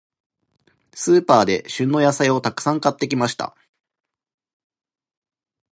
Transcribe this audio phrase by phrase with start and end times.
[0.95, 3.55] スーパーで、旬の野菜をたくさん買ってきました。